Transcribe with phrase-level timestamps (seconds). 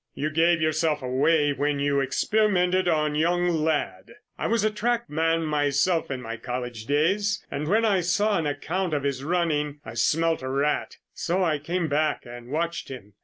[0.15, 4.13] You gave yourself away when you experimented on young Ladd.
[4.35, 8.47] I was a track man myself in my college days and when I saw an
[8.47, 13.13] account of his running, I smelt a rat, so I came back and watched him.